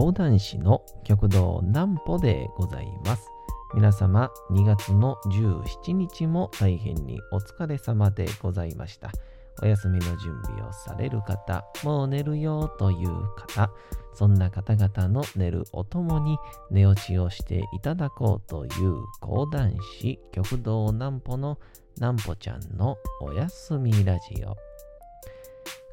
[0.00, 3.28] 講談師の極道南歩でございます。
[3.74, 9.12] 皆様2月の17日も大変にお疲れ様でございました。
[9.62, 13.70] お休みの準備をされる方、もう寝るよという方、
[14.14, 16.38] そんな方々の寝るおともに
[16.70, 21.58] 寝落ちをしていただこうという講談師極道南歩の
[21.96, 24.69] 南歩ちゃんのおやすみラジオ。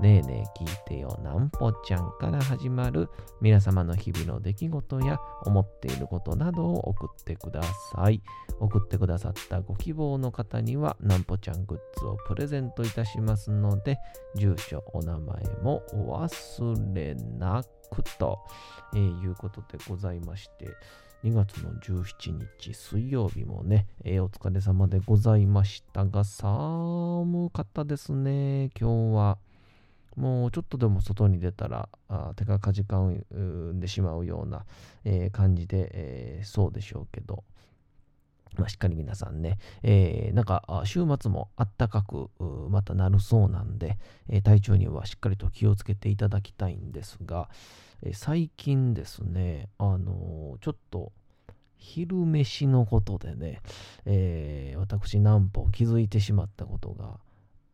[0.00, 3.08] ねえねえ聞いてよなんぽちゃんから始まる
[3.40, 7.60] 皆様の日々の出来事や思っていることなどを送ってくだ
[7.94, 8.22] さい。
[8.60, 13.98] 送ってくださったご希望の方にはなんぽちゃんグッズをプレゼントいたしますので、
[14.36, 18.38] 住所、お名前もお忘れなくと、
[18.94, 20.68] えー、いうことでございまして、
[21.24, 29.38] 2月の17日水曜日もね、えー、お疲れ様でございましたが、寒かったですね、今日は。
[30.16, 34.64] もうちょっとでも外に出たらあ手がかじかんでしまうような、
[35.04, 37.44] えー、感じで、えー、そうでしょうけど、
[38.56, 42.30] まあ、しっかり皆さんね、えー、なんか週末もあったかく
[42.68, 43.98] またなるそうなんで、
[44.28, 47.48] えー、体調にはしっかりと気をつけていただきたいんですが、
[48.02, 51.12] えー、最近ですね、あのちょっと
[51.76, 53.60] 昼飯のことでね、
[54.04, 57.20] え私、南方気づいてしまったことが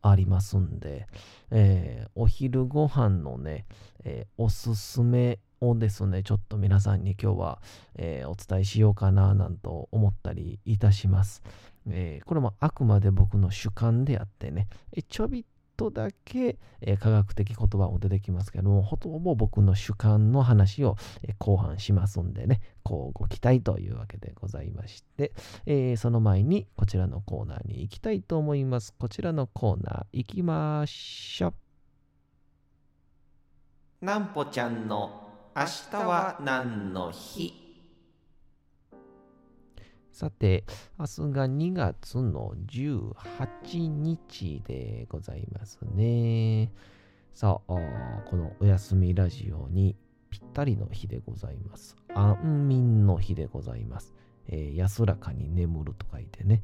[0.09, 1.07] ありますんで、
[1.51, 3.65] えー、お昼ご飯のね、
[4.03, 7.61] えー、おすすめをですね、ちょっと皆さんに今日は、
[7.95, 11.43] えー、お伝えしようかななんと思ったりいたします。
[11.87, 14.67] えこれもあくまで僕の主観であってね、
[15.07, 25.33] ちょびっとだけ、え、科学的言葉も出てきますけども、ほとんど僕の主観の話を、え、後半しますんでね、こうご期待というわけでございまして、
[25.65, 28.93] え、その前にこちらのコーナーに行きたいと思います。
[28.97, 31.53] こちらのコーナー行きましょ。
[34.01, 37.64] なんぽちゃんの明日は何の日？
[40.15, 40.63] さて、
[40.97, 46.71] 明日が2月の18日でございますね。
[47.33, 49.97] さあ、このお休みラジオに
[50.29, 51.97] ぴったりの日でございます。
[52.13, 54.13] 安眠の日でございます。
[54.47, 56.61] えー、安らかに眠ると書いてね。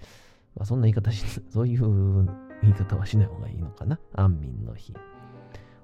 [0.56, 2.26] まあ、そんな言い方し、 そういう
[2.62, 4.00] 言い方はしない方がいいのかな。
[4.14, 4.94] 安眠の日。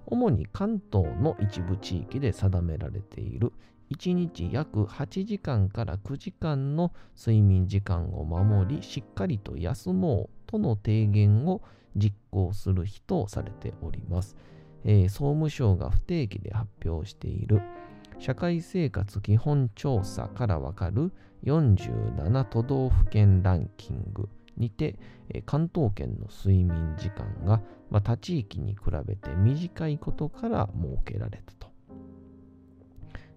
[0.05, 3.51] 主に関東の一部地域で定められている
[3.91, 11.61] 1日約8時間から9時間の睡眠時間を守り、しっかりと休もうとの提言を
[11.95, 14.35] 実行する日とされております。
[14.83, 17.61] えー、総務省が不定期で発表している
[18.19, 21.11] 社会生活基本調査からわかる
[21.43, 24.97] 47都道府県ランキングにて、
[25.45, 31.66] 関東圏の睡眠時間が、まあ、他地域に比べて短いことから設けられたと。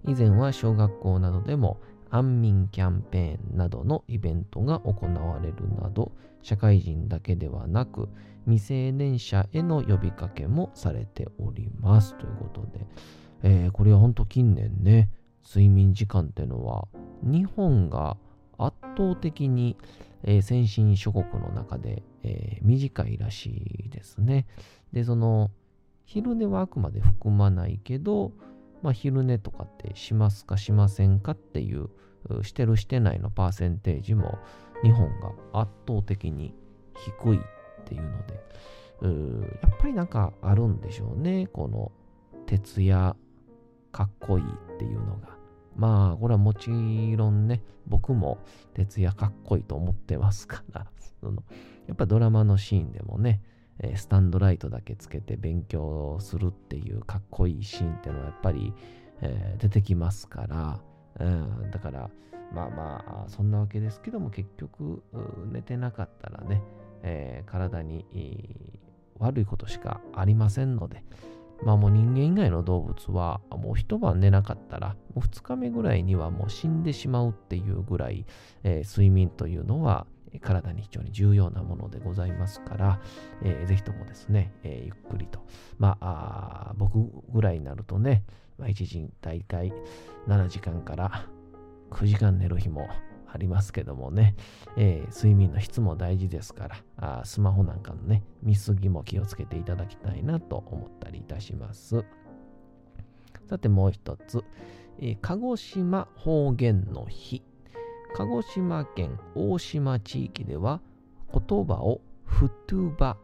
[0.06, 1.80] 以前は小学校などでも
[2.10, 6.12] 安眠キャンペーンなどのイベントが行われるなど
[6.42, 8.08] 社会人だけではなく
[8.46, 12.86] 未成年者への呼びかけもされておりますということで、
[13.42, 15.10] えー、これは本当近年ね
[15.46, 16.88] 睡眠時間っていうのは
[17.22, 18.16] 日本が
[18.58, 19.76] 圧倒的に、
[20.24, 24.46] えー、先進諸国の中で、えー、短いらしいですね。
[24.92, 25.50] でその
[26.04, 28.32] 昼寝はあくまで含まないけど
[28.82, 31.88] まあ、昼寝とかってしますかしませんかっていう、
[32.42, 34.38] してるしてないのパーセンテージも
[34.82, 36.54] 日本が圧倒的に
[36.94, 37.40] 低いっ
[37.84, 38.34] ていうので、
[39.62, 41.46] やっぱりなんかあるんでしょうね。
[41.46, 41.92] この
[42.46, 43.16] 徹夜
[43.92, 45.40] かっこいいっていうのが。
[45.76, 46.68] まあ、これはもち
[47.16, 48.38] ろんね、僕も
[48.74, 50.86] 徹夜かっこいいと思ってますから、
[51.86, 53.40] やっぱドラマのシーンでもね、
[53.96, 58.72] スタンドライトだけつけて勉強するっていうかっこいいシーンっていうのはやっぱり、
[59.58, 60.80] 出てきますから、
[61.18, 62.10] うん、だから
[62.54, 65.02] まあまあそんなわけですけども結局
[65.52, 66.62] 寝てなかったらね、
[67.02, 68.06] えー、体に
[69.18, 71.04] 悪いことしかありませんので
[71.62, 78.24] まあもう人間以外の動物はもう一晩寝なかったらもう2日目ぐらいにはもう死んでしまうっていうぐらい、
[78.64, 80.06] えー、睡眠というのは
[80.38, 83.00] 体に非常に重要なものでございますから、
[83.42, 85.40] えー、ぜひともですね、えー、ゆっくりと。
[85.78, 86.98] まあ僕
[87.32, 88.22] ぐらいになるとね、
[88.58, 89.72] まあ、1時大体
[90.28, 91.26] 7時間から
[91.90, 92.88] 9時間寝る日も
[93.32, 94.34] ありますけどもね、
[94.76, 102.04] えー、睡眠の質も大事ですからあ、スマホなんかのね、見過ぎも気をつけていただきたいなと思ったりいたします。
[103.46, 104.44] さてもう一つ、
[104.98, 107.42] えー、鹿児島方言の日。
[108.14, 110.80] 鹿児島県大島地域では
[111.32, 113.16] 言葉をフトゥバ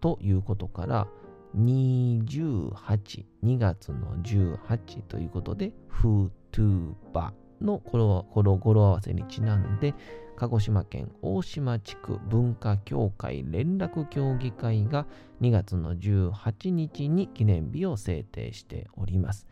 [0.00, 1.08] ということから
[1.56, 9.94] 28、2月の18ということでフトゥバの語呂合わせにちなんで
[10.36, 15.06] 鹿児島県大島地区文化協会連絡協議会が
[15.42, 19.46] 2月の18日に記念日を制定しております。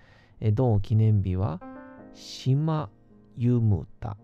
[0.52, 1.60] 同記念日は
[2.14, 2.88] 島
[3.36, 4.16] 湯むた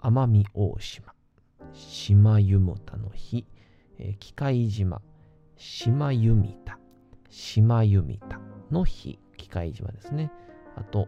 [0.00, 1.12] 奄美大島
[1.72, 3.46] 島湯むたの日
[4.18, 5.02] 機械島
[5.56, 6.78] 島湯みた
[7.28, 8.40] 島湯みた
[8.70, 10.30] の日機械島ですね
[10.76, 11.06] あと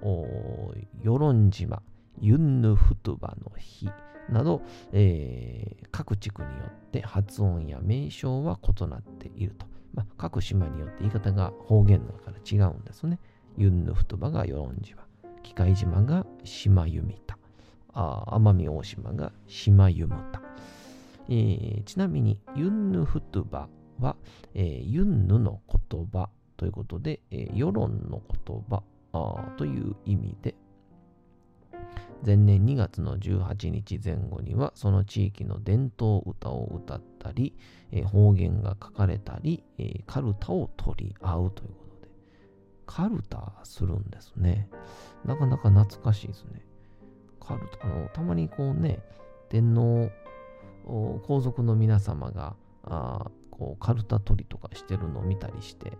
[1.02, 1.82] 与論島
[2.20, 3.88] ユンヌフトゥバの日
[4.28, 9.66] など、えー、各地区によって発音や名称は異なっていると。
[9.92, 13.18] まあ、各島によって言い方が方言だから違うんですね。
[13.56, 14.96] ユンヌフトバが与論島、
[15.42, 17.29] 機械島が島ユミタ、
[17.94, 20.42] 奄美大島が島ユムタ。
[21.28, 23.68] えー、ちなみにユンヌフトゥバ
[24.00, 24.16] は、
[24.54, 28.82] えー、ユンヌの言葉ということで、えー、世論の言葉
[29.56, 30.54] という意味で
[32.24, 37.56] 前年2月の18日前後にはその地域の伝統歌を歌ったり、
[37.92, 42.08] えー、方言が書かれたり、えー、カルタを取り合うということで。
[42.86, 44.68] カルタするんですね。
[45.24, 46.62] なかなか懐かしいですね。
[47.40, 49.00] カルタあのたまにこうね
[49.48, 50.10] 天皇
[50.84, 52.54] 皇族の皆様が
[52.84, 55.92] あこうカルタ取りとかしてるのを見たりして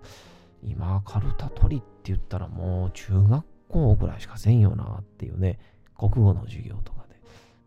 [0.62, 5.58] 今カルタ取りって言ったらもう中学校ぐらいしかせんよなっていうね
[6.00, 7.16] 国語の授業とかで、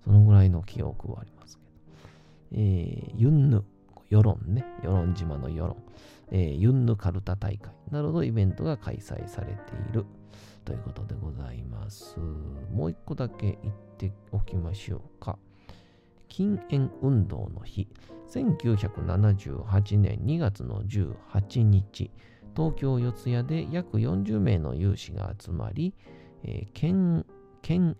[0.04, 1.70] そのぐらいの記憶はありますけど。
[2.54, 3.64] えー、ユンヌ、
[4.10, 5.78] 世論ね、世論島の世論、
[6.32, 9.54] えー、ユンヌカルタ大会などのイベントが開催されて
[9.90, 10.06] いる
[10.64, 12.18] ということでございます。
[12.72, 15.38] もう一個だけ言っておきましょうか。
[16.28, 17.88] 禁煙運動の日、
[18.30, 22.12] 1978年2月の18日、
[22.56, 25.94] 東京四谷で約40名の有志が集まり、
[26.44, 27.26] えー、権
[27.62, 27.96] 煙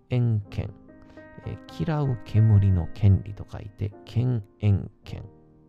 [0.50, 0.72] 権、
[1.46, 5.24] えー、嫌う煙の権利と書いて、権煙権、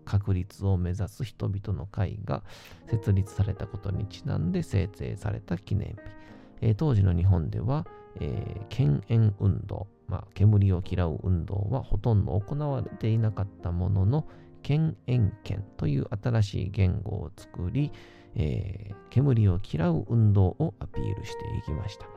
[0.05, 2.43] 確立を目指す人々の会が
[2.89, 6.24] 設立されたことにちなんで制定された記念日。
[6.61, 7.85] えー、当時の日本では、
[8.19, 14.27] えー、権煙運動、まあ、煙を嫌う運動はほとんど行われていなかったものの、
[14.63, 17.91] 権煙権という新しい言語を作り、
[18.35, 22.14] えー、煙を嫌う運動をアピールしていきました。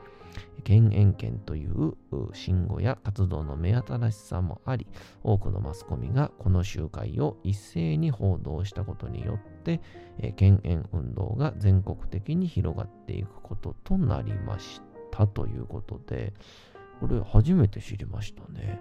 [0.65, 1.95] 権限権という
[2.33, 4.87] 信号や活動の目新しさもあり、
[5.23, 9.81] 多くのマスコミがこの集会を一斉に報道したことによって、
[10.37, 14.81] 権限運動が全国的に広がっていくこととなりまし
[15.11, 16.35] たということで、
[17.01, 18.81] これ初めて知りましたね。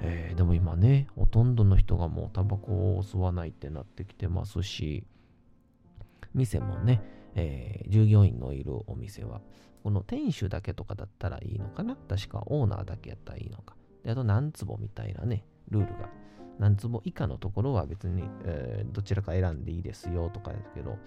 [0.00, 5.04] えー、でも今ね、ほとんどの人がもうタバコを吸わないってなってきてますし、
[6.34, 7.02] 店もね、
[7.34, 9.40] えー、従業員のいるお店は、
[9.82, 11.96] この店主だけとかだったらいいのかな？
[11.96, 13.74] 確かオーナーだけやったらいいのか。
[14.04, 16.08] で、あと何坪みたいなね、ルールが。
[16.58, 20.98] 何坪以下のところは別に、えー、どちらか選んでいいですよとかですけど、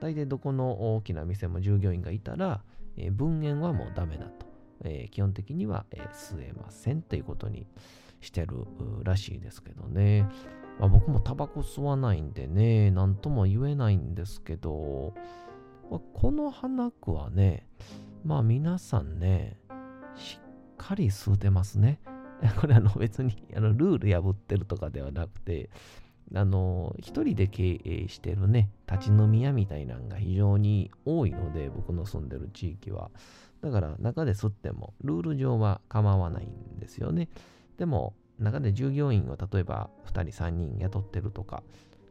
[0.00, 2.62] 大体どこの大きな店も従業員がいたら、
[2.96, 4.46] えー、分煙はもうダメだと。
[4.82, 7.66] えー、基本的には、え吸えませんということに
[8.20, 8.64] してる
[9.02, 10.26] らしいですけどね。
[10.78, 15.12] まあ、僕もタバコ吸わないんでね、なんとも言えないんですけど、
[15.98, 17.66] この花区はね、
[18.24, 19.58] まあ皆さんね、
[20.14, 22.00] しっかり吸うてますね。
[22.60, 25.70] これあの別にあのルール破ってるとかではなくて、
[26.34, 33.10] あの、一人で経営してるね、立ち飲み屋みたいなのが非常に多いので、僕の住んでる地域は。
[33.60, 37.28] だから中で吸ってもルール上は構わないんですよね。
[37.76, 41.62] でも中で従業員を例えば2人3人雇ってるとか、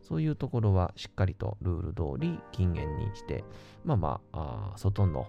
[0.09, 3.43] そういうところはしっかりとルール通り禁煙にして、
[3.85, 5.27] まあまあ、あ外の、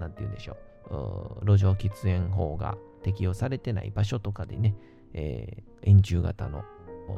[0.00, 0.56] なんて言うんでしょ
[0.90, 4.74] う、路上喫煙法が適用されてない場所とかでね、
[5.14, 6.64] えー、円柱型の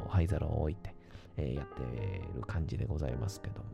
[0.09, 0.95] 灰皿を置いて、
[1.39, 1.83] えー、やって
[2.37, 3.69] る感じでございますけども。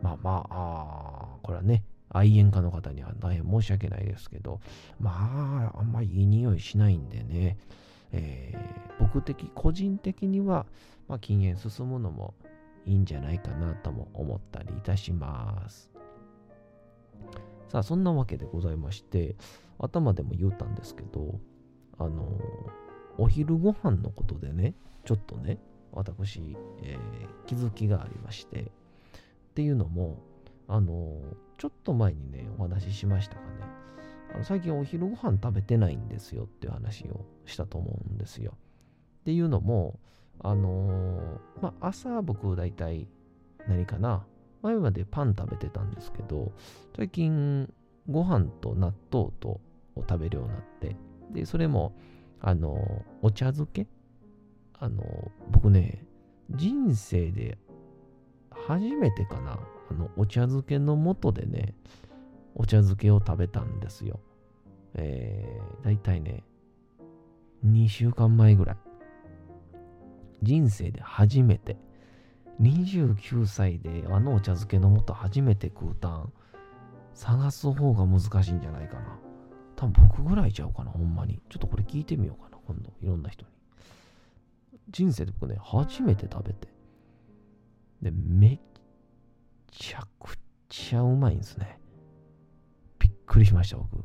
[0.00, 4.60] まあまあ、あこれはね、愛煙家の方には大変申し訳ないですけど、
[4.98, 7.58] まあ、あんまりいい匂いしないんでね、
[8.12, 10.64] えー、僕的、個人的には、
[11.06, 12.32] まあ、禁煙進むのも
[12.88, 15.90] いいんじゃないかなとも思ったりいたします。
[17.68, 19.36] さあ、そんなわけでございまして、
[19.78, 21.38] 頭でも言うたんですけど、
[21.98, 22.40] あの、
[23.18, 25.58] お昼ご飯のことでね、ちょっとね、
[25.92, 28.64] 私、えー、気づきがありまして、っ
[29.54, 30.22] ていうのも、
[30.70, 31.18] あの
[31.56, 33.48] ちょっと前にね、お話ししましたかね。
[34.34, 38.52] あの最近お昼ご飯食べてないんですよっていう話をしたと思うんですよ。
[39.20, 39.98] っていうのも、
[40.40, 43.08] あのー、まあ、朝僕大体
[43.68, 44.24] 何かな
[44.62, 46.52] 前までパン食べてたんですけど、
[46.96, 47.72] 最近
[48.08, 49.60] ご飯と納豆とを
[50.08, 50.96] 食べるようになって、
[51.32, 51.94] で、それも、
[52.40, 53.86] あのー、お茶漬け
[54.80, 56.04] あのー、僕ね、
[56.50, 57.58] 人生で
[58.50, 59.58] 初めてかな、
[59.90, 61.74] あの、お茶漬けの素でね、
[62.54, 64.20] お茶漬けを食べたんですよ。
[64.94, 66.44] えー、だいたいね、
[67.64, 68.76] 2週間前ぐらい。
[70.42, 71.76] 人生で初めて、
[72.60, 76.32] 29歳であのお茶漬けの素初めて食うたん、
[77.14, 79.18] 探す方が難しいんじゃないかな。
[79.76, 81.40] 多分僕ぐらいちゃうかな、ほんまに。
[81.48, 82.92] ちょっとこれ聞いてみようかな、今度。
[83.00, 83.48] いろんな人に。
[84.90, 86.68] 人生で僕ね、初めて食べて。
[88.02, 88.60] で、めっ
[89.70, 90.36] ちゃく
[90.68, 91.78] ちゃうまいんですね。
[92.98, 94.04] びっくりしました、僕。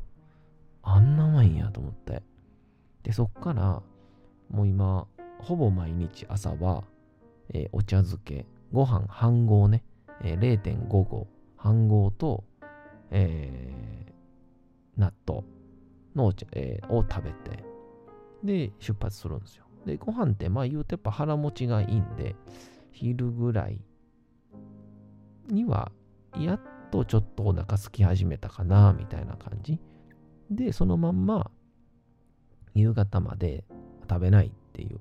[0.82, 2.22] あんなうまいんやと思って。
[3.02, 3.82] で、そっから、
[4.50, 5.08] もう今、
[5.44, 6.84] ほぼ毎日朝は、
[7.52, 9.84] えー、お茶漬け、ご飯半合ね、
[10.22, 12.44] えー、0.5合、半合と、
[13.10, 15.42] えー、納豆
[16.16, 17.62] のお茶、えー、を食べて、
[18.42, 19.64] で、出発するんですよ。
[19.84, 22.36] で、ご飯って、まあ言うとやっぱ腹持ちがいいんで、
[22.92, 23.78] 昼ぐらい
[25.48, 25.92] には、
[26.38, 26.60] やっ
[26.90, 29.78] とちょっとお腹空き始めたかな、みたいな感じ。
[30.50, 31.50] で、そのまんま、
[32.74, 33.64] 夕方まで
[34.08, 35.00] 食べないっていう。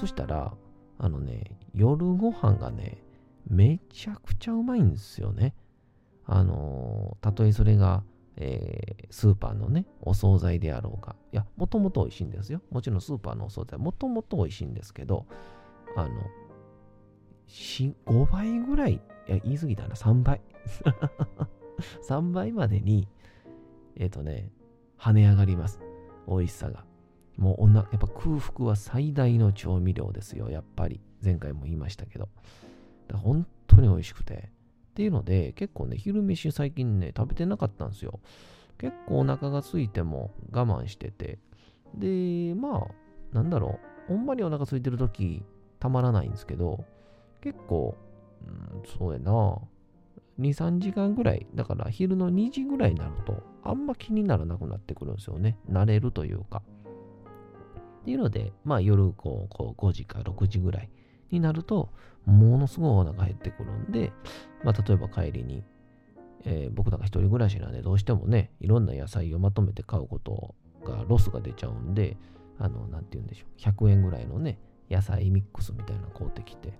[0.00, 0.54] そしたら、
[0.98, 3.04] あのね、夜ご飯がね、
[3.46, 5.54] めちゃくちゃうまいんですよね。
[6.24, 8.02] あのたとえそれが、
[8.36, 11.16] えー、スーパーのね、お惣菜であろうか。
[11.32, 12.62] いや、もともと美味しいんですよ。
[12.70, 15.26] もちろんスーパーのお惣菜はもともと美味しいんですけど、
[15.94, 16.10] あの、
[17.46, 20.40] 5倍ぐらい、いや、言い過ぎたな、3倍。
[22.08, 23.06] 3倍までに、
[23.96, 24.50] えっ、ー、とね、
[24.98, 25.78] 跳ね上がります。
[26.26, 26.89] 美味しさが。
[27.40, 30.50] もうおな、やっぱ空腹は最大の調味料ですよ。
[30.50, 31.00] やっぱり。
[31.24, 32.28] 前回も言いましたけど。
[33.08, 34.50] だ本当に美味しくて。
[34.90, 38.20] っていうので、結構ね、昼飯最近ね、食べてなかったんですよ。
[38.76, 41.38] 結構お腹が空いても我慢してて。
[41.94, 42.86] で、ま
[43.32, 43.78] あ、なんだろ
[44.08, 44.12] う。
[44.12, 45.42] ほんまにお腹空いてるとき、
[45.78, 46.84] たまらないんですけど、
[47.40, 47.96] 結構、
[48.46, 49.58] うん、そうやな。
[50.38, 55.58] 2、3時間ぐらい、だから昼の2時ぐらいになると、あんま気にならなくなってくるんですよね。
[55.70, 56.62] 慣れるというか。
[58.00, 60.90] っていうので、まあ夜こうこう5時か6時ぐらい
[61.30, 61.90] になると、
[62.26, 64.12] ものすごいお腹減ってくるんで、
[64.64, 65.62] まあ例えば帰りに、
[66.44, 70.54] えー、僕なんか一人暮らしなんでどうしてもね、いろんな野菜をまとめて買うこと
[70.84, 72.16] がロスが出ちゃうんで、
[72.58, 74.58] あの、なんて言うんでしょう、100円ぐらいのね、
[74.90, 76.72] 野菜ミックスみたいなの買うてきて、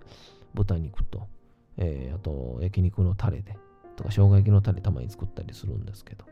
[0.53, 1.27] 豚肉と、
[1.77, 3.57] えー、あと焼肉のタレで、
[3.95, 6.25] とか生姜焼きのタレたまに作ったりするんですけど、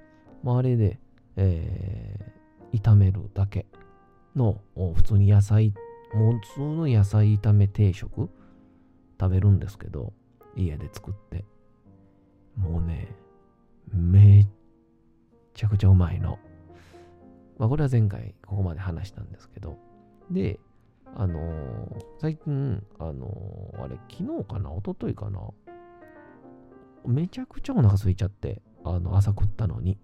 [0.43, 0.99] まああれで、
[1.35, 3.65] えー、炒めるだけ。
[4.35, 4.59] の
[4.95, 5.73] 普通に野菜、
[6.13, 8.29] もう普通の野菜炒め定食？
[9.19, 10.13] 食べるんですけど、
[10.55, 11.45] 家で作って。
[12.55, 13.15] もうね、
[13.93, 14.47] めっ
[15.53, 16.39] ちゃくちゃうまいの。
[17.57, 19.77] まあこれは前回ここまで話したんですけど。
[20.31, 20.59] で、
[21.15, 24.69] あのー、最近、あのー、あれ、昨日かな？
[24.71, 25.41] 一昨日かな？
[27.05, 29.97] めちゃくちゃお腹空いちゃって、あの、朝食ったのに。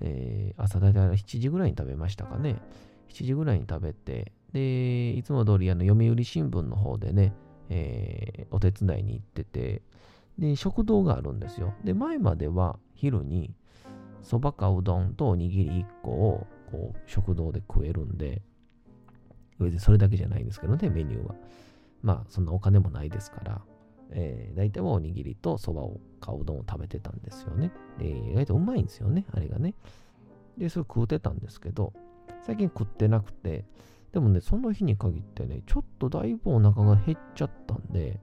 [0.00, 2.60] えー、朝だいたい7時ぐらいに食べましたかね。
[3.08, 7.32] 7時ぐらいに食べて、で、いつも通りあの読売新聞の方でね、
[7.68, 9.82] えー、お手伝いに行ってて、
[10.38, 11.74] で、食堂があるんですよ。
[11.84, 13.54] で、前までは昼に
[14.22, 18.42] そばかうどんとおにぎり1個をこう食堂で食えるんで、
[19.60, 21.34] 別にそれだけじゃないんですけどね、メニューは。
[22.02, 23.62] まあ、そんなお金もないですから、
[24.10, 27.70] えー、大体はおにぎりとそばをかうどんを食べてたんですよね。
[27.98, 29.74] で、意外とうまいんですよね、あれがね。
[30.58, 31.92] で、それ食うてたんですけど、
[32.42, 33.64] 最近食ってなくて、
[34.12, 38.20] でもね、その日に限ってね、ちょっとだいぶお腹が減っちゃったんで、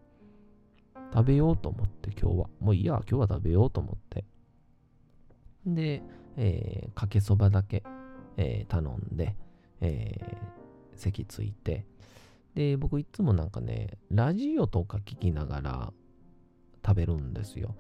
[1.14, 2.50] 食べようと思って今日は。
[2.60, 4.24] もういいや、今日は食べようと思って。
[5.66, 6.02] で、
[6.38, 7.84] えー、かけそばだけ、
[8.38, 9.36] えー、頼んで、
[9.82, 11.86] えー、席ついて、
[12.56, 15.94] で、僕いつもなんかね、ラジオとか聞きながら
[16.86, 17.76] 食べるんですよ。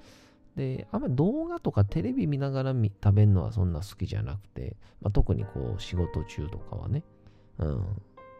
[0.61, 7.03] で、あんまり動画とかテレビ見ながら食べるのはそんな好きじゃなくて、まあ、特にこう仕事中とかはね、
[7.57, 7.81] うん。
[7.81, 7.85] っ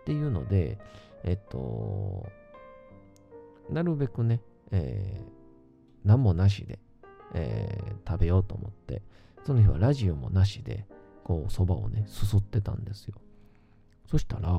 [0.05, 0.77] ていうので、
[1.23, 2.29] えっと、
[3.71, 5.23] なるべくね、えー、
[6.05, 6.77] 何もなしで、
[7.33, 9.01] えー、食べようと思って、
[9.43, 10.85] その日はラジオもなしで、
[11.23, 13.15] こう、そばをね、すすってたんですよ。
[14.05, 14.51] そしたら、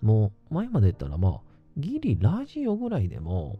[0.00, 1.40] もう前まで言ったらまあ、
[1.76, 3.58] ギリラジオぐらいでも、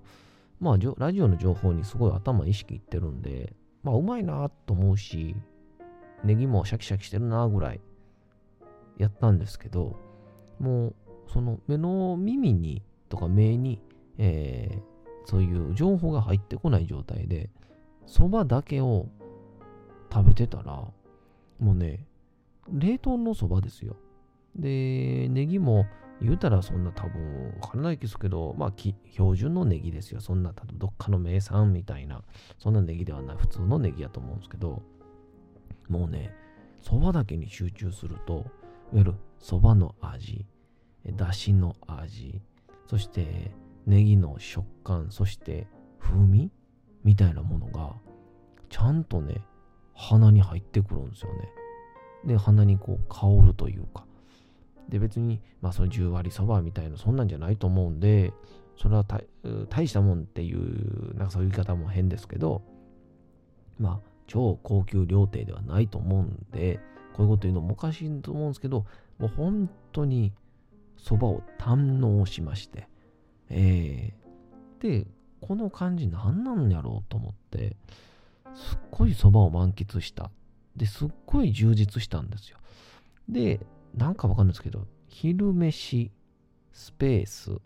[0.61, 5.37] まあ、ラジオの情報にすごい頭意識いってるんで、まあ、うまいなと思うし、
[6.25, 7.81] ネギもシャキシャキしてるなぐらい
[8.99, 9.97] やったんですけど、
[10.59, 10.95] もう、
[11.29, 13.83] その目の耳にとか目に、
[14.19, 17.51] えー、そういう情報が入ってこない状態で、
[18.07, 19.09] そばだけを
[20.13, 20.73] 食べてたら、
[21.59, 22.07] もうね、
[22.73, 23.97] 冷凍のそばですよ。
[24.57, 25.87] で、ネギも
[26.21, 30.21] 言うたらそんな多分わからないですけど、まあ標準のネギですよ。
[30.21, 32.23] そんな多分どっかの名産みたいな、
[32.59, 34.83] そんなネギではない普通のネギやと思うんですけど、
[35.89, 36.35] もうね、
[36.81, 38.45] そばだけに集中すると、いわ
[38.95, 40.47] ゆるそばの味、
[41.15, 42.41] だしの味、
[42.87, 43.53] そして
[43.87, 45.67] ネギの食感、そして
[45.99, 46.51] 風味
[47.05, 47.95] みたいなものが、
[48.69, 49.43] ちゃんとね、
[49.95, 51.49] 鼻に入ってくるんですよね。
[52.25, 54.07] で、鼻にこう香るというか。
[54.88, 58.33] で、別に、まあその10割そばみたいな、そんなんじゃないと思うんで、
[58.76, 59.05] それは
[59.69, 62.62] 大したもんっていう、なんかそういう言い方も変ですけど、
[63.78, 66.81] まあ、超高級料亭ではないと思うんで、
[67.14, 68.87] こういうこと言うのもおかしいと思うんですけど、
[69.19, 70.33] もう本当に
[70.99, 72.88] そばを堪能しまして、
[73.49, 75.07] えー、で、
[75.40, 77.76] この感じ何なんやろうと思って、
[78.55, 80.31] すっごいそばを満喫した。
[80.76, 82.59] で、すっごい充実したんですよ。
[83.28, 83.61] で、
[83.97, 86.12] なんかわかんないですけど、昼飯、
[86.73, 87.59] スペース、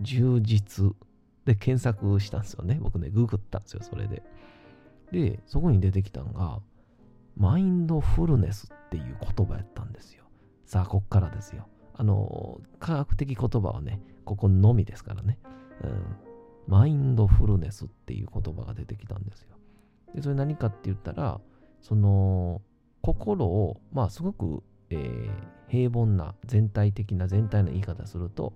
[0.00, 0.92] 充実
[1.44, 2.78] で検索したんですよね。
[2.80, 4.22] 僕ね、ググったんですよ、それで。
[5.10, 6.60] で、そこに出てきたのが、
[7.36, 10.24] マインドフルネスっていう言葉やったんですよ。
[10.66, 11.66] さあ、こっからですよ。
[11.94, 15.38] あの、科学的言葉はね、ここのみですからね。
[15.82, 16.16] うん。
[16.66, 19.56] マインドフルネスっていう言葉が出てきたんですよ。
[20.14, 21.40] で、それ何かって言ったら、
[21.80, 22.60] その、
[23.00, 25.30] 心を、まあ、すごく、えー、
[25.68, 28.52] 平凡な全体的な全体の言い方すると、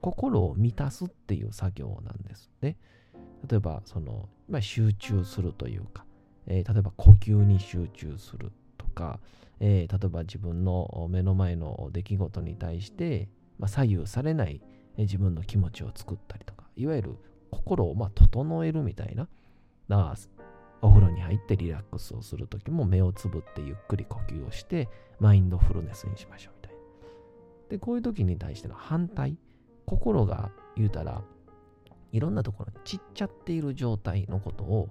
[0.00, 2.76] 心を満たすっていう作業なんですね。
[3.48, 6.04] 例えば、その、まあ、集中するというか、
[6.46, 9.20] えー、例えば呼吸に集中するとか、
[9.60, 13.28] えー、例えば自分の目の前の出来事に対して、
[13.58, 14.60] まあ、左右されない、
[14.96, 17.16] 自分の気持ちを作ったりとか、いわゆる
[17.50, 19.28] 心をまあ整えるみたいな、
[19.88, 20.16] な
[20.82, 24.88] お風呂に入ってリラックスをするときも目をつぶってゆっくり呼吸をして
[25.18, 26.80] マインドフルネスにしましょうみたいな。
[27.68, 29.36] で、こういう時に対しての反対、
[29.86, 31.22] 心が言うたら
[32.12, 34.88] いろんなところに散っちゃっている状態のことを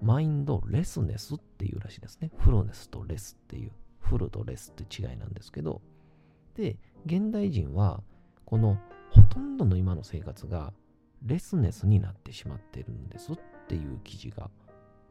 [0.00, 2.30] マインドレスネスっていうらしいですね。
[2.38, 5.80] フルネスとレスっていう、フルとレスって違いなんですけど、
[6.54, 6.76] で、
[7.06, 8.02] 現代人は
[8.44, 8.78] この
[9.10, 10.72] ほとんどの今の生活が
[11.24, 14.50] レスネスになってしまってるんですっていう記事が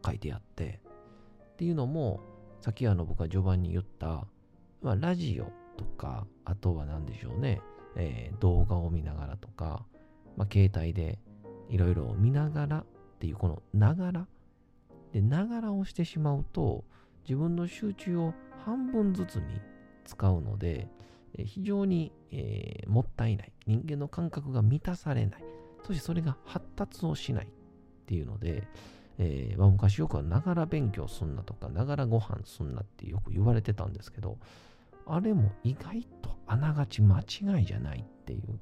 [0.06, 0.80] 書いてあって、
[1.54, 2.22] っていうのも、
[2.60, 4.26] さっきあの僕が序盤に言った、
[4.82, 7.62] まあ、ラジオとか、あとは何でしょうね、
[7.96, 9.86] えー、動画を見ながらとか、
[10.38, 11.20] まあ、携帯で
[11.70, 12.86] いろいろ見ながらっ
[13.20, 14.28] ていうこのながら
[15.14, 16.84] でながらをしてしまうと
[17.28, 18.34] 自分の集中を
[18.66, 19.44] 半分ずつに
[20.06, 20.88] 使うので
[21.46, 25.44] 非常に、えー、もったいない人間の感覚が満たされない
[25.86, 27.50] そしてそれが発達をしないっ
[28.06, 28.68] ていうので、
[29.18, 34.38] えーまあ、昔よくはながら勉強すんなとかながらご飯すんなってよく言われてたんですけど
[35.06, 38.60] あれも意外とあながち間違いじゃないっていう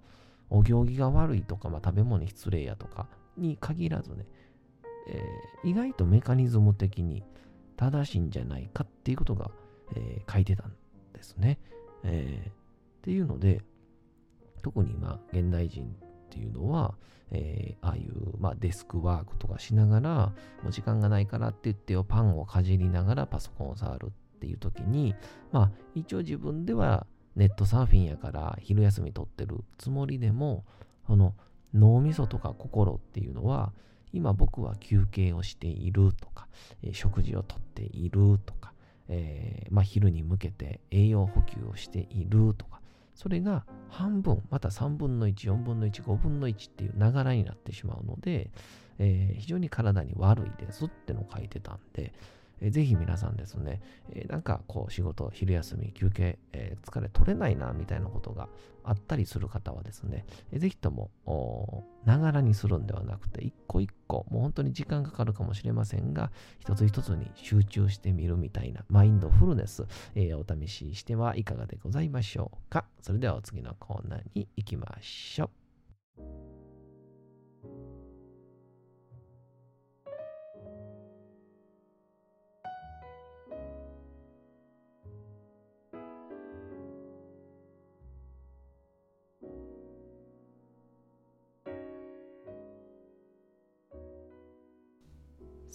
[0.49, 3.07] お行儀が悪いとか、まあ、食べ物失礼やとか
[3.37, 4.25] に限らずね、
[5.09, 7.23] えー、意外とメカニズム的に
[7.77, 9.51] 正しいんじゃないかっていうことが、
[9.95, 10.73] えー、書いてたん
[11.13, 11.59] ですね。
[12.03, 12.53] えー、っ
[13.01, 13.61] ていうので、
[14.61, 15.95] 特に今、現代人
[16.29, 16.93] っていうのは、
[17.31, 20.09] えー、ああいう、まあ、デスクワークとかしながら、
[20.63, 25.15] もう時間がないからって言ってよ、パンをかじりながらパソコンを触るっていう時に、
[25.51, 30.65] まあ、一応自分ではネットサーフィンやから昼休み取ってるつもりでも、
[31.07, 31.33] その
[31.73, 33.73] 脳みそとか心っていうのは、
[34.11, 36.47] 今僕は休憩をしているとか、
[36.83, 38.73] えー、食事をとっているとか、
[39.07, 42.78] えー、まあ、昼に向けて栄養補給をしているとか、
[43.19, 48.49] それが半分、また3分の1、4分の1、5分の1っていう流れになってしまうので、
[48.97, 52.13] えー、非常に体に悪いですってのを書いてたんで、
[52.61, 53.81] えぜひ皆さんですね、
[54.13, 58.49] えなんかこう仕事、昼休み、休憩、え疲れ取れないな、みたいなことが
[58.83, 61.09] あったりする方はですね、えぜひとも、
[62.05, 72.85] ながらにするんではなくて、一個一個、もう本当に時間かかるかもしれませんが、一つ一つに集中してみるみたいな、マインドフルネス、えお試ししてはいかがでございましょうか。
[73.01, 75.49] それではお次のコーナーに行きましょ
[76.17, 76.48] う。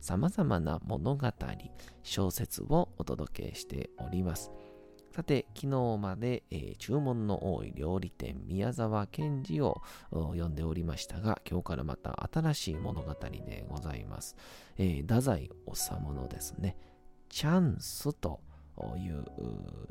[0.00, 1.28] さまざまな物語、
[2.02, 4.50] 小説をお届けしております。
[5.14, 14.36] さて、昨日まで、えー、注文の多い料理店宮沢賢治を読んでおりましたが、今日からまた新しい物語でございます。
[14.78, 16.76] えー、太宰治のですね、
[17.28, 18.40] チャンスと
[18.98, 19.24] いう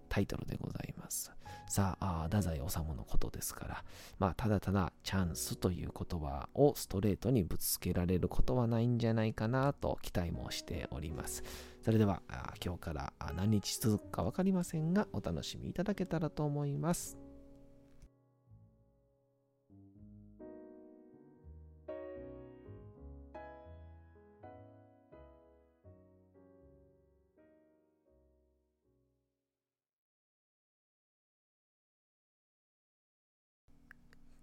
[0.10, 1.32] タイトルでございます。
[1.68, 3.84] さあ、太宰治のことですから、
[4.18, 11.44] まあ、ただただチャンスという言葉をストレートにぶつけられることはないんじゃないかなと期待もしております。
[11.84, 12.24] それでは、
[12.66, 17.19] 今日から何日続くか分かりませんが、お楽しみいただけたらと思います。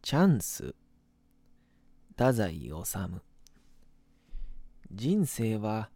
[0.07, 0.73] チャンス。
[2.11, 2.71] 太宰治。
[4.93, 5.91] 人生は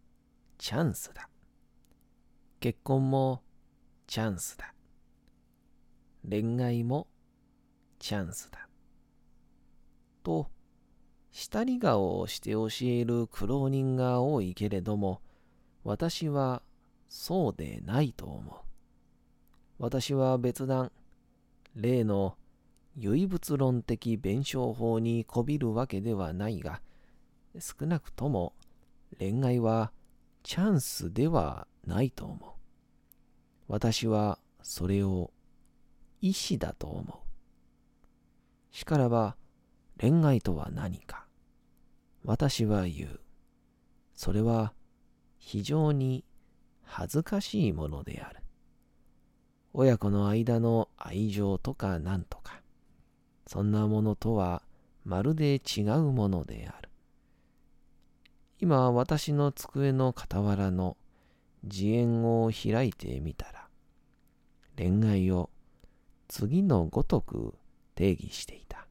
[0.57, 1.29] チャンスだ。
[2.59, 3.41] 結婚も
[4.07, 4.73] チャンスだ。
[6.29, 7.07] 恋愛も
[7.99, 8.67] チャンスだ。
[10.23, 10.49] と
[11.31, 15.21] 下り顔をして教える苦労人が多いけれども
[15.85, 16.63] 私は
[17.07, 18.55] そうでないと思う。
[19.79, 20.91] 私は別段
[21.77, 22.35] 例の
[22.97, 26.81] 唯物論的弁証法にこびるわけではないが、
[27.59, 28.53] 少なくとも
[29.17, 29.91] 恋愛は
[30.43, 32.49] チャンスではないと思う。
[33.67, 35.31] 私はそれを
[36.21, 38.75] 意志だと思う。
[38.75, 39.35] しからば
[39.99, 41.25] 恋愛とは何か。
[42.23, 43.19] 私は言う。
[44.13, 44.73] それは
[45.39, 46.23] 非常に
[46.83, 48.41] 恥ずかしいものである。
[49.73, 52.60] 親子の間の愛情とか何とか。
[53.51, 54.61] そんなものとは
[55.03, 56.89] まるで違うものである。
[58.61, 60.95] 今私の机の傍らの
[61.63, 63.67] 自演を開いてみたら、
[64.77, 65.49] 恋愛を
[66.29, 67.53] 次のごとく
[67.93, 68.87] 定義していた。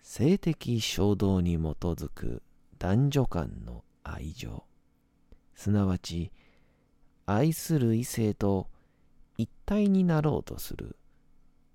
[0.00, 2.40] 性的衝動に基づく
[2.78, 4.62] 男女間の愛情、
[5.56, 6.30] すなわち
[7.26, 8.68] 愛する異性と
[9.36, 10.94] 一体になろうとする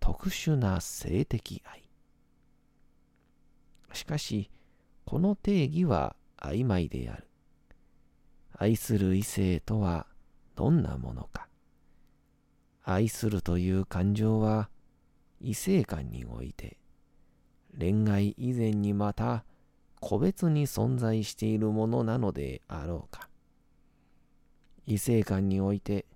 [0.01, 1.83] 特殊な性的愛。
[3.93, 4.49] しかし、
[5.05, 7.27] この定義は曖昧である。
[8.57, 10.07] 愛する異性とは
[10.55, 11.47] どんなものか。
[12.83, 14.69] 愛するという感情は
[15.39, 16.77] 異性間において
[17.79, 19.45] 恋愛以前にまた
[19.99, 23.29] 個別に存在しているものなのであろうか。
[24.87, 26.07] 異性間において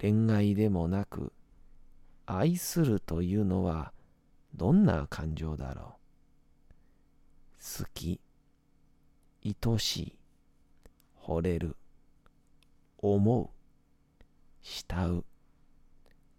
[0.00, 1.32] 恋愛でもなく
[2.26, 3.92] 愛するというのは
[4.54, 5.96] どんな感情だろ
[7.58, 7.82] う？
[7.82, 8.20] 好き、
[9.44, 10.18] 愛しい、
[11.22, 11.76] 惚れる、
[12.98, 13.50] 思う、
[14.60, 15.24] 慕う、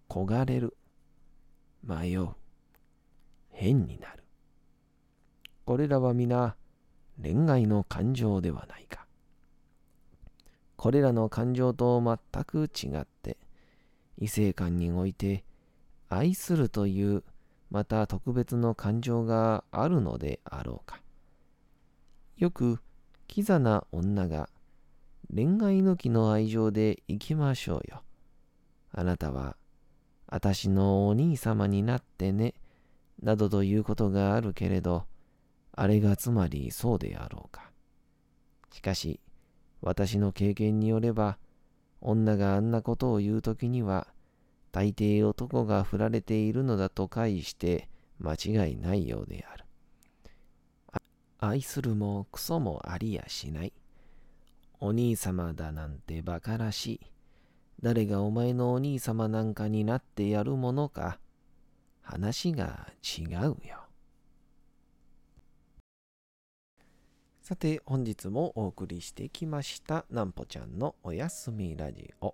[0.09, 0.77] 焦がれる、
[1.83, 2.29] 迷う、
[3.49, 4.23] 変になる。
[5.65, 6.55] これらは皆
[7.21, 9.05] 恋愛の感情ではないか。
[10.75, 13.37] これらの感情と全く違って
[14.17, 15.45] 異性間において
[16.15, 17.23] 愛するという
[17.69, 21.01] また特別の感情があるのであろうか。
[22.37, 22.79] よく
[23.27, 24.49] キザな女が
[25.33, 28.03] 恋愛抜きの愛情で行きましょうよ。
[28.91, 29.55] あなたは
[30.27, 32.55] 私のお兄様になってね、
[33.21, 35.05] などということがあるけれど、
[35.75, 37.69] あれがつまりそうであろうか。
[38.71, 39.19] しかし、
[39.81, 41.37] 私の経験によれば、
[42.01, 44.07] 女があんなことを言うときには、
[44.73, 49.65] 大抵男が振られているのだと解して間違いないようである。
[51.37, 53.73] 愛するもクソもありやしない。
[54.79, 56.99] お兄様だなんて馬鹿らしい。
[57.83, 61.19] 誰がお前のお兄様なんかになってやるものか。
[62.01, 63.57] 話が違うよ。
[67.41, 72.33] さて本日もお送りしてきましたなんぽちゃんのおやすみラジオ。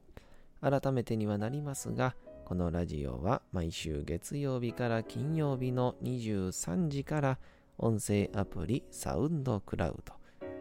[0.62, 2.16] 改めてにはなりますが、
[2.50, 7.38] このラジオは毎週月曜日から金曜日の23時から
[7.78, 10.14] 音声アプリサウンドクラウド、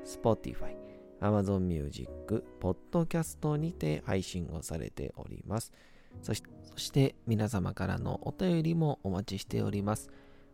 [0.05, 0.77] Spotify、
[1.23, 5.73] Amazon Music、Podcast にて配信をされております。
[6.21, 10.11] そしてそして皆様からのお便りもお待ちしております。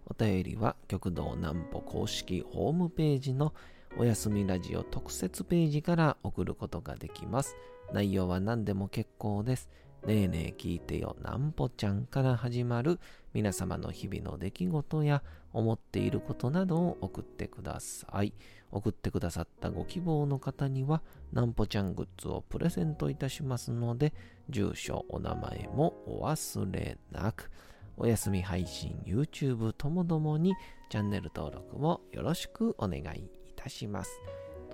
[0.06, 3.52] お便りは極道南歩公式ホームページの
[3.98, 7.56] おやすみラジオ特設ページから送ることができます。
[7.92, 9.68] 内容は何でも結構です。
[10.06, 13.00] ねえねえ聞いてよなんぽちゃんから始まる
[13.32, 15.22] 皆様の日々の出来事や
[15.54, 18.34] 思っていることなどを送ってください。
[18.70, 21.00] 送ってくださったご希望の方には
[21.32, 24.12] なんぽちゃんグッズをプレゼントいたしますので、
[24.50, 27.50] 住所、お名前もお忘れなく。
[27.96, 30.54] お休み配信、YouTube ともどもに
[30.90, 34.10] チャンネル登録もよろしくお願いいたします。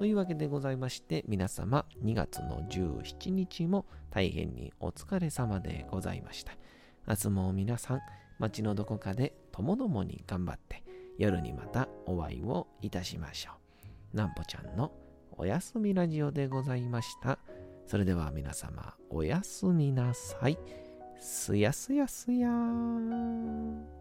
[0.01, 6.55] というわけでございまして、皆様2月の17日も大変にお疲れ様でございました。
[7.07, 8.01] 明日も皆さん、
[8.39, 10.83] 街のどこかでともどもに頑張って、
[11.19, 13.51] 夜にまたお会いをいたしましょ
[14.15, 14.17] う。
[14.17, 14.91] なんぽちゃんの
[15.33, 17.39] おやすみラジオでございました。
[17.87, 20.59] それでは皆様、おやすみなさい。
[21.19, 24.00] すやすやすやー。